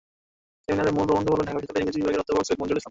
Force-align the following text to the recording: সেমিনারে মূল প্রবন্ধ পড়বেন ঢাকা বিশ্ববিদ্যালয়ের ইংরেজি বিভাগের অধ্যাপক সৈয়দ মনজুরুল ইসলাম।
সেমিনারে 0.63 0.91
মূল 0.97 1.05
প্রবন্ধ 1.07 1.27
পড়বেন 1.31 1.47
ঢাকা 1.49 1.59
বিশ্ববিদ্যালয়ের 1.59 1.85
ইংরেজি 1.89 2.01
বিভাগের 2.01 2.21
অধ্যাপক 2.21 2.43
সৈয়দ 2.47 2.57
মনজুরুল 2.59 2.69
ইসলাম। 2.71 2.79